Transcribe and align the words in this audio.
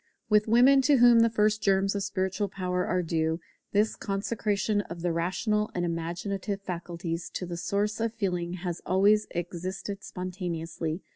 With 0.31 0.47
women, 0.47 0.81
to 0.81 0.97
whom 0.97 1.19
the 1.19 1.29
first 1.29 1.61
germs 1.61 1.93
of 1.93 2.01
spiritual 2.01 2.49
power 2.49 2.87
are 2.87 3.03
due, 3.03 3.39
this 3.71 3.95
consecration 3.95 4.81
of 4.89 5.03
the 5.03 5.11
rational 5.13 5.69
and 5.75 5.85
imaginative 5.85 6.59
faculties 6.63 7.29
to 7.35 7.45
the 7.45 7.55
source 7.55 7.99
of 7.99 8.11
feeling 8.11 8.53
has 8.53 8.81
always 8.83 9.27
existed 9.29 10.03
spontaneously. 10.03 11.03